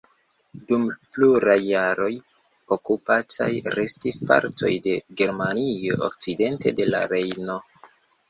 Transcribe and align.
Dum 0.69 0.85
pluraj 1.15 1.57
jaroj 1.65 2.07
okupataj 2.75 3.49
restis 3.75 4.17
partoj 4.31 4.71
de 4.87 4.95
Germanio 5.21 5.99
okcidente 6.09 6.73
de 6.81 6.89
la 6.95 7.05
Rejno. 7.15 7.61